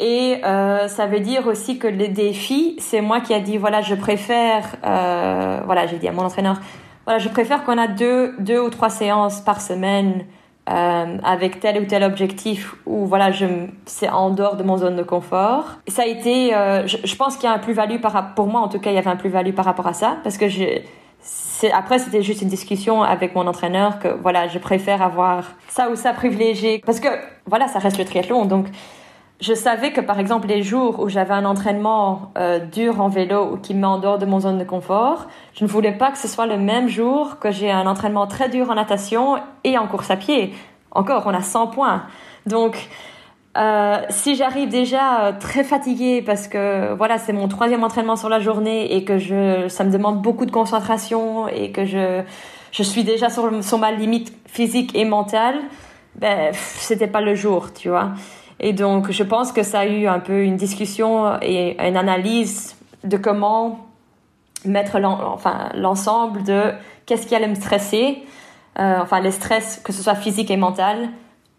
Et 0.00 0.40
euh, 0.44 0.86
ça 0.88 1.06
veut 1.06 1.20
dire 1.20 1.46
aussi 1.46 1.78
que 1.78 1.88
les 1.88 2.08
défis, 2.08 2.76
c'est 2.78 3.00
moi 3.00 3.20
qui 3.20 3.34
a 3.34 3.40
dit 3.40 3.56
voilà, 3.56 3.82
je 3.82 3.94
préfère, 3.94 4.76
euh, 4.84 5.60
voilà, 5.64 5.86
j'ai 5.86 5.96
dit 5.98 6.06
à 6.06 6.12
mon 6.12 6.22
entraîneur, 6.22 6.60
voilà, 7.04 7.18
je 7.18 7.28
préfère 7.28 7.64
qu'on 7.64 7.78
a 7.78 7.88
deux, 7.88 8.34
deux 8.38 8.60
ou 8.60 8.70
trois 8.70 8.90
séances 8.90 9.40
par 9.40 9.60
semaine 9.60 10.24
euh, 10.70 11.16
avec 11.24 11.58
tel 11.58 11.82
ou 11.82 11.86
tel 11.86 12.04
objectif 12.04 12.76
où 12.86 13.06
voilà, 13.06 13.32
je, 13.32 13.46
c'est 13.86 14.08
en 14.08 14.30
dehors 14.30 14.56
de 14.56 14.62
mon 14.62 14.76
zone 14.76 14.94
de 14.94 15.02
confort. 15.02 15.78
Ça 15.88 16.02
a 16.02 16.06
été, 16.06 16.50
je, 16.50 17.16
pense 17.16 17.36
qu'il 17.36 17.48
y 17.48 17.52
a 17.52 17.54
un 17.54 17.58
plus-value 17.58 18.00
par 18.00 18.34
pour 18.34 18.46
moi 18.46 18.60
en 18.60 18.68
tout 18.68 18.78
cas, 18.78 18.90
il 18.90 18.94
y 18.94 18.98
avait 18.98 19.10
un 19.10 19.16
plus-value 19.16 19.52
par 19.52 19.64
rapport 19.64 19.88
à 19.88 19.94
ça 19.94 20.18
parce 20.22 20.38
que 20.38 20.46
après, 21.72 21.98
c'était 21.98 22.22
juste 22.22 22.42
une 22.42 22.48
discussion 22.48 23.02
avec 23.02 23.34
mon 23.34 23.46
entraîneur 23.46 23.98
que 23.98 24.08
voilà, 24.08 24.46
je 24.46 24.58
préfère 24.58 25.02
avoir 25.02 25.44
ça 25.68 25.90
ou 25.90 25.96
ça 25.96 26.12
privilégié 26.12 26.80
parce 26.84 27.00
que 27.00 27.08
voilà, 27.46 27.66
ça 27.66 27.80
reste 27.80 27.98
le 27.98 28.04
triathlon. 28.04 28.44
Donc, 28.44 28.66
je 29.40 29.54
savais 29.54 29.92
que 29.92 30.00
par 30.00 30.18
exemple 30.18 30.48
les 30.48 30.62
jours 30.62 30.98
où 31.00 31.08
j'avais 31.08 31.34
un 31.34 31.44
entraînement 31.44 32.32
euh, 32.36 32.58
dur 32.58 33.00
en 33.00 33.08
vélo 33.08 33.52
ou 33.52 33.56
qui 33.56 33.74
me 33.74 33.80
met 33.80 33.86
en 33.86 33.98
dehors 33.98 34.18
de 34.18 34.26
mon 34.26 34.40
zone 34.40 34.58
de 34.58 34.64
confort, 34.64 35.28
je 35.54 35.64
ne 35.64 35.68
voulais 35.68 35.92
pas 35.92 36.10
que 36.10 36.18
ce 36.18 36.26
soit 36.26 36.46
le 36.46 36.58
même 36.58 36.88
jour 36.88 37.38
que 37.38 37.50
j'ai 37.50 37.70
un 37.70 37.86
entraînement 37.86 38.26
très 38.26 38.48
dur 38.48 38.70
en 38.70 38.74
natation 38.74 39.36
et 39.62 39.78
en 39.78 39.86
course 39.86 40.10
à 40.10 40.16
pied. 40.16 40.52
Encore, 40.90 41.24
on 41.26 41.34
a 41.34 41.42
100 41.42 41.68
points. 41.68 42.02
Donc, 42.46 42.88
euh, 43.56 43.98
si 44.10 44.34
j'arrive 44.34 44.70
déjà 44.70 45.26
euh, 45.26 45.32
très 45.38 45.62
fatiguée 45.62 46.20
parce 46.20 46.48
que 46.48 46.94
voilà 46.94 47.18
c'est 47.18 47.32
mon 47.32 47.48
troisième 47.48 47.84
entraînement 47.84 48.16
sur 48.16 48.28
la 48.28 48.40
journée 48.40 48.94
et 48.94 49.04
que 49.04 49.18
je 49.18 49.68
ça 49.68 49.84
me 49.84 49.90
demande 49.90 50.20
beaucoup 50.20 50.46
de 50.46 50.50
concentration 50.50 51.48
et 51.48 51.72
que 51.72 51.84
je 51.84 52.22
je 52.70 52.82
suis 52.82 53.04
déjà 53.04 53.30
sur, 53.30 53.64
sur 53.64 53.78
ma 53.78 53.92
limite 53.92 54.32
physique 54.46 54.94
et 54.94 55.04
mentale, 55.04 55.56
ben 56.16 56.52
c'était 56.52 57.06
pas 57.06 57.20
le 57.20 57.34
jour, 57.34 57.72
tu 57.72 57.88
vois. 57.88 58.10
Et 58.60 58.72
donc, 58.72 59.10
je 59.10 59.22
pense 59.22 59.52
que 59.52 59.62
ça 59.62 59.80
a 59.80 59.86
eu 59.86 60.06
un 60.06 60.18
peu 60.18 60.42
une 60.42 60.56
discussion 60.56 61.38
et 61.42 61.76
une 61.80 61.96
analyse 61.96 62.76
de 63.04 63.16
comment 63.16 63.86
mettre 64.64 64.98
l'ensemble 64.98 66.42
de 66.42 66.72
qu'est-ce 67.06 67.26
qui 67.26 67.34
allait 67.34 67.48
me 67.48 67.54
stresser, 67.54 68.22
euh, 68.78 68.98
enfin 69.00 69.20
les 69.20 69.30
stress, 69.30 69.80
que 69.84 69.92
ce 69.92 70.02
soit 70.02 70.16
physique 70.16 70.50
et 70.50 70.56
mental, 70.56 71.08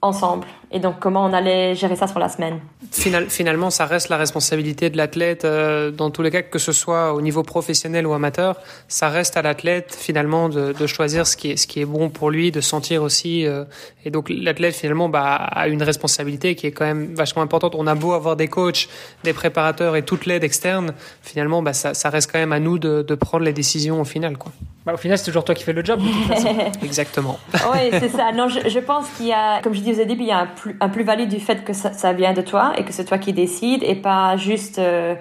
ensemble. 0.02 0.48
Et 0.72 0.80
donc, 0.80 1.00
comment 1.00 1.26
on 1.26 1.34
allait 1.34 1.74
gérer 1.74 1.96
ça 1.96 2.06
sur 2.08 2.20
la 2.20 2.30
semaine 2.30 2.60
Finalement, 2.92 3.72
ça 3.72 3.86
reste 3.86 4.10
la 4.10 4.18
responsabilité 4.18 4.92
de 4.92 4.98
l'athlète 4.98 5.44
euh, 5.44 5.90
dans 5.90 6.12
tous 6.12 6.22
les 6.22 6.30
cas, 6.30 6.44
que 6.44 6.60
ce 6.60 6.72
soit 6.72 7.14
au 7.14 7.22
niveau 7.22 7.42
professionnel 7.42 8.06
ou 8.06 8.14
amateur. 8.14 8.56
Ça 8.88 9.10
reste 9.10 9.36
à 9.36 9.42
l'athlète 9.42 9.96
finalement 10.00 10.48
de, 10.48 10.74
de, 10.74 10.88
choisir 10.88 11.26
ce 11.26 11.36
qui 11.36 11.52
est 11.52 11.58
ce 11.58 11.66
qui 11.66 11.82
est 11.82 11.86
bon 11.86 12.10
pour 12.10 12.30
lui, 12.30 12.52
de 12.52 12.62
sentir 12.62 13.02
aussi. 13.02 13.48
Euh, 13.48 13.66
et 14.06 14.12
donc, 14.12 14.30
l'athlète 14.30 14.76
finalement 14.76 15.10
bah, 15.10 15.36
a 15.36 15.68
une 15.68 15.82
responsabilité 15.82 16.56
qui 16.56 16.68
est 16.68 16.72
quand 16.72 16.86
même 16.86 17.16
vachement 17.16 17.42
importante. 17.42 17.74
On 17.76 17.88
a 17.88 17.96
beau 17.96 18.14
avoir 18.14 18.36
des 18.36 18.48
coachs, 18.48 18.90
des 19.24 19.34
préparateurs 19.34 19.96
et 19.96 20.04
toute 20.04 20.28
l'aide 20.28 20.44
externe, 20.44 20.94
finalement, 21.24 21.64
bah, 21.64 21.74
ça, 21.74 21.96
ça, 21.96 22.10
reste 22.10 22.32
quand 22.32 22.40
même 22.40 22.54
à 22.54 22.60
nous 22.60 22.78
de, 22.78 23.02
de 23.02 23.16
prendre 23.16 23.44
les 23.44 23.54
décisions 23.54 24.02
au 24.02 24.06
final, 24.06 24.38
quoi. 24.38 24.52
Bah, 24.86 24.94
au 24.94 24.98
final, 24.98 25.18
c'est 25.18 25.26
toujours 25.26 25.44
toi 25.44 25.56
qui 25.56 25.64
fais 25.64 25.74
le 25.74 25.84
job. 25.84 26.00
De 26.00 26.08
toute 26.08 26.28
façon. 26.28 26.56
Exactement. 26.84 27.40
oui, 27.54 27.90
c'est 27.92 28.10
ça. 28.10 28.32
Non, 28.32 28.48
je, 28.48 28.70
je 28.70 28.80
pense 28.80 29.08
qu'il 29.18 29.28
y 29.28 29.34
a, 29.34 29.62
comme 29.62 29.74
je 29.74 29.82
disais 29.82 30.04
au 30.04 30.08
début, 30.08 30.24
il 30.24 30.30
y 30.30 30.32
a 30.32 30.40
un 30.40 30.48
plus, 30.60 30.78
un 30.80 30.90
plus-value 30.90 31.28
du 31.28 31.40
fait 31.40 31.64
que 31.64 31.74
ça, 31.74 31.94
ça, 31.94 32.14
vient 32.14 32.34
de 32.34 32.42
toi 32.42 32.74
et 32.78 32.84
que 32.84 32.92
c'est 32.92 33.06
toi 33.06 33.18
qui 33.18 33.34
décides 33.34 33.84
et 33.84 33.96
pas 33.96 34.38
juste 34.38 34.80
euh, 34.80 35.16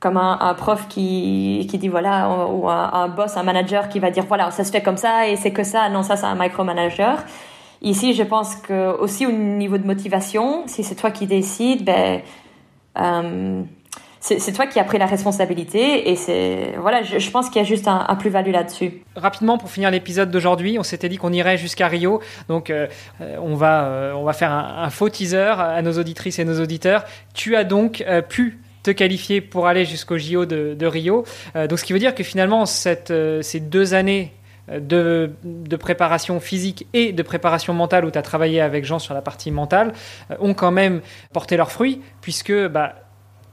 comme 0.00 0.16
un, 0.16 0.54
prof 0.54 0.86
qui, 0.88 1.66
qui 1.70 1.78
dit 1.78 1.88
voilà, 1.88 2.28
ou 2.50 2.68
un, 2.68 2.90
un, 2.92 3.08
boss, 3.08 3.36
un 3.36 3.42
manager 3.42 3.88
qui 3.88 3.98
va 3.98 4.10
dire 4.10 4.24
voilà, 4.26 4.50
ça 4.50 4.64
se 4.64 4.70
fait 4.70 4.82
comme 4.82 4.96
ça 4.96 5.28
et 5.28 5.36
c'est 5.36 5.52
que 5.52 5.64
ça. 5.64 5.88
Non, 5.88 6.02
ça, 6.02 6.16
c'est 6.16 6.26
un 6.26 6.36
micromanager. 6.36 7.18
Ici, 7.82 8.12
je 8.12 8.22
pense 8.22 8.56
que 8.56 8.96
aussi 8.98 9.26
au 9.26 9.32
niveau 9.32 9.78
de 9.78 9.86
motivation, 9.86 10.64
si 10.66 10.82
c'est 10.84 10.94
toi 10.94 11.10
qui 11.10 11.26
décides, 11.26 11.84
ben, 11.84 12.20
euh, 12.98 13.62
c'est 14.20 14.52
toi 14.52 14.66
qui 14.66 14.78
as 14.80 14.84
pris 14.84 14.98
la 14.98 15.06
responsabilité 15.06 16.10
et 16.10 16.16
c'est 16.16 16.74
voilà, 16.80 17.02
je, 17.02 17.30
pense 17.30 17.48
qu'il 17.48 17.62
y 17.62 17.64
a 17.64 17.68
juste 17.68 17.88
un, 17.88 18.16
plus-value 18.16 18.50
là-dessus. 18.50 19.02
Rapidement 19.16 19.58
pour 19.58 19.70
finir 19.70 19.90
l'épisode 19.90 20.30
d'aujourd'hui, 20.30 20.78
on 20.78 20.82
s'était 20.82 21.08
dit 21.08 21.18
qu'on 21.18 21.32
irait 21.32 21.58
jusqu'à 21.58 21.88
Rio, 21.88 22.20
donc 22.48 22.70
euh, 22.70 22.86
on 23.20 23.54
va 23.54 23.84
euh, 23.84 24.12
on 24.12 24.24
va 24.24 24.32
faire 24.32 24.52
un, 24.52 24.90
faux 24.90 25.08
teaser 25.08 25.54
à 25.58 25.80
nos 25.82 25.98
auditrices 25.98 26.38
et 26.38 26.44
nos 26.44 26.60
auditeurs. 26.60 27.04
Tu 27.34 27.56
as 27.56 27.64
donc 27.64 28.04
euh, 28.06 28.22
pu 28.22 28.58
te 28.82 28.90
qualifier 28.90 29.40
pour 29.40 29.66
aller 29.66 29.84
jusqu'au 29.84 30.18
JO 30.18 30.46
de, 30.46 30.86
Rio. 30.86 31.24
Euh, 31.56 31.66
donc 31.66 31.78
ce 31.78 31.84
qui 31.84 31.92
veut 31.92 31.98
dire 31.98 32.14
que 32.14 32.24
finalement 32.24 32.64
euh, 33.10 33.42
ces 33.42 33.60
deux 33.60 33.94
années 33.94 34.32
de, 34.70 35.30
de, 35.44 35.76
préparation 35.76 36.40
physique 36.40 36.86
et 36.92 37.12
de 37.12 37.22
préparation 37.22 37.72
mentale 37.72 38.04
où 38.04 38.10
tu 38.10 38.18
as 38.18 38.22
travaillé 38.22 38.60
avec 38.60 38.84
Jean 38.84 38.98
sur 38.98 39.14
la 39.14 39.22
partie 39.22 39.50
mentale 39.50 39.94
euh, 40.30 40.36
ont 40.40 40.54
quand 40.54 40.70
même 40.70 41.00
porté 41.32 41.56
leurs 41.56 41.72
fruits 41.72 42.02
puisque 42.20 42.52
bah, 42.68 42.94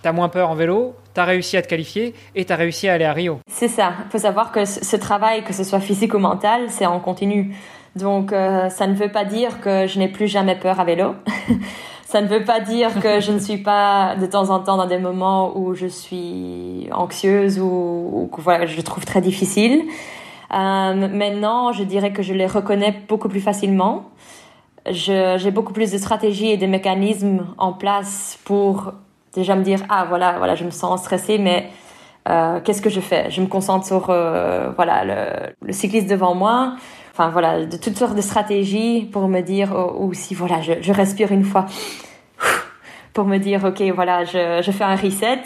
tu 0.06 0.10
as 0.10 0.12
moins 0.12 0.30
peur 0.30 0.52
en 0.52 0.54
vélo, 0.54 0.94
tu 1.16 1.20
as 1.20 1.26
réussi 1.26 1.58
à 1.58 1.64
te 1.64 1.68
qualifier 1.68 2.14
et 2.36 2.46
tu 2.46 2.54
as 2.54 2.56
réussi 2.56 2.88
à 2.88 2.94
aller 2.94 3.06
à 3.06 3.14
Rio. 3.14 3.40
C'est 3.50 3.68
ça. 3.68 3.94
Il 4.06 4.12
faut 4.12 4.20
savoir 4.20 4.52
que 4.52 4.64
ce 4.64 4.96
travail, 4.96 5.44
que 5.44 5.52
ce 5.52 5.64
soit 5.64 5.80
physique 5.80 6.14
ou 6.14 6.20
mental, 6.20 6.70
c'est 6.70 6.86
en 6.86 7.00
continu. 7.00 7.56
Donc 7.96 8.32
euh, 8.32 8.70
ça 8.70 8.86
ne 8.86 8.94
veut 8.94 9.12
pas 9.12 9.26
dire 9.26 9.62
que 9.62 9.88
je 9.88 9.98
n'ai 9.98 10.08
plus 10.08 10.28
jamais 10.28 10.56
peur 10.56 10.80
à 10.80 10.84
vélo. 10.84 11.16
ça 12.06 12.22
ne 12.22 12.28
veut 12.28 12.44
pas 12.44 12.60
dire 12.60 13.00
que 13.02 13.20
je 13.20 13.32
ne 13.32 13.40
suis 13.40 13.58
pas 13.58 14.16
de 14.16 14.28
temps 14.28 14.52
en 14.52 14.60
temps 14.60 14.78
dans 14.78 14.86
des 14.86 15.00
moments 15.00 15.58
où 15.58 15.74
je 15.74 15.88
suis 15.88 16.88
anxieuse 16.92 17.60
ou, 17.60 18.30
que 18.32 18.42
voilà, 18.42 18.68
je 18.68 18.80
trouve 18.82 19.06
très 19.06 19.22
difficile. 19.22 19.86
Euh, 20.54 20.94
maintenant, 20.94 21.72
je 21.72 21.84
dirais 21.84 22.14
que 22.14 22.22
je 22.22 22.36
les 22.36 22.46
reconnais 22.46 22.94
beaucoup 23.10 23.28
plus 23.28 23.42
facilement. 23.42 24.04
J'ai 24.88 25.50
beaucoup 25.50 25.74
plus 25.74 25.92
de 25.92 25.98
stratégies 25.98 26.52
et 26.52 26.58
de 26.58 26.68
mécanismes 26.68 27.48
en 27.58 27.74
place 27.74 28.38
pour 28.46 28.94
déjà 29.36 29.56
me 29.56 29.64
dire 29.64 29.80
ah 29.90 30.06
voilà 30.08 30.38
voilà 30.38 30.56
je 30.56 30.64
me 30.64 30.72
sens 30.72 31.02
stressée 31.02 31.38
mais 31.38 31.70
euh, 32.28 32.60
qu'est-ce 32.60 32.82
que 32.82 32.90
je 32.90 33.00
fais? 33.02 33.30
Je 33.30 33.40
me 33.40 33.46
concentre 33.46 33.86
sur 33.86 34.10
euh, 34.10 34.72
voilà 34.76 35.54
le, 35.62 35.74
cycliste 35.74 36.10
devant 36.10 36.34
moi. 36.34 36.76
Enfin 37.12 37.30
voilà 37.30 37.66
de 37.66 37.78
toutes 37.78 37.98
sortes 37.98 38.16
de 38.16 38.22
stratégies 38.22 39.08
pour 39.12 39.28
me 39.28 39.42
dire 39.42 39.74
oh, 39.76 40.08
aussi 40.08 40.34
voilà 40.34 40.60
je, 40.62 40.92
respire 40.92 41.32
une 41.32 41.44
fois 41.44 41.68
pour 43.14 43.26
me 43.26 43.38
dire 43.38 43.64
ok 43.64 43.82
voilà 43.94 44.26
je, 44.26 44.62
je 44.64 44.72
fais 44.72 44.84
un 44.84 44.96
reset. 44.96 45.44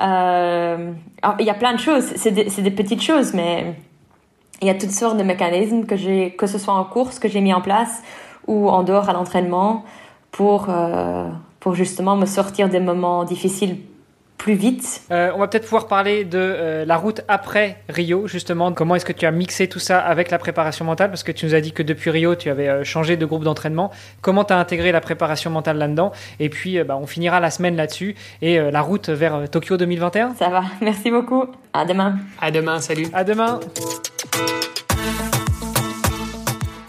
Euh, 0.00 0.92
il 1.38 1.46
y 1.46 1.50
a 1.50 1.54
plein 1.54 1.74
de 1.74 1.80
choses 1.80 2.12
c'est 2.16 2.30
des, 2.30 2.44
des 2.44 2.70
petites 2.70 3.02
choses 3.02 3.34
mais 3.34 3.74
il 4.62 4.68
y 4.68 4.70
a 4.70 4.74
toutes 4.74 4.92
sortes 4.92 5.16
de 5.16 5.22
mécanismes 5.22 5.84
que 5.84 5.96
j'ai 5.96 6.30
que 6.32 6.46
ce 6.46 6.58
soit 6.58 6.74
en 6.74 6.84
course 6.84 7.18
que 7.18 7.28
j'ai 7.28 7.40
mis 7.40 7.52
en 7.52 7.60
place 7.60 8.02
ou 8.46 8.70
en 8.70 8.82
dehors 8.82 9.08
à 9.08 9.12
l'entraînement 9.12 9.84
pour 10.30 10.68
pour 11.60 11.74
justement 11.74 12.16
me 12.16 12.26
sortir 12.26 12.68
des 12.68 12.80
moments 12.80 13.24
difficiles 13.24 13.76
plus 14.40 14.54
vite. 14.54 15.02
Euh, 15.10 15.30
on 15.34 15.38
va 15.38 15.48
peut-être 15.48 15.64
pouvoir 15.64 15.86
parler 15.86 16.24
de 16.24 16.38
euh, 16.38 16.84
la 16.86 16.96
route 16.96 17.20
après 17.28 17.76
Rio, 17.90 18.26
justement. 18.26 18.72
Comment 18.72 18.96
est-ce 18.96 19.04
que 19.04 19.12
tu 19.12 19.26
as 19.26 19.30
mixé 19.30 19.68
tout 19.68 19.78
ça 19.78 20.00
avec 20.00 20.30
la 20.30 20.38
préparation 20.38 20.86
mentale? 20.86 21.10
Parce 21.10 21.22
que 21.22 21.30
tu 21.30 21.44
nous 21.44 21.54
as 21.54 21.60
dit 21.60 21.72
que 21.72 21.82
depuis 21.82 22.08
Rio, 22.08 22.34
tu 22.34 22.48
avais 22.48 22.68
euh, 22.68 22.82
changé 22.82 23.18
de 23.18 23.26
groupe 23.26 23.44
d'entraînement. 23.44 23.90
Comment 24.22 24.44
tu 24.44 24.54
as 24.54 24.58
intégré 24.58 24.92
la 24.92 25.02
préparation 25.02 25.50
mentale 25.50 25.76
là-dedans? 25.76 26.12
Et 26.38 26.48
puis, 26.48 26.82
bah, 26.82 26.96
on 26.96 27.06
finira 27.06 27.38
la 27.38 27.50
semaine 27.50 27.76
là-dessus 27.76 28.14
et 28.40 28.58
la 28.58 28.80
route 28.80 29.10
vers 29.10 29.48
Tokyo 29.50 29.76
2021. 29.76 30.34
Ça 30.36 30.48
va, 30.48 30.62
merci 30.80 31.10
beaucoup. 31.10 31.44
À 31.74 31.84
demain. 31.84 32.16
À 32.40 32.50
demain, 32.50 32.80
salut. 32.80 33.08
À 33.12 33.24
demain. 33.24 33.60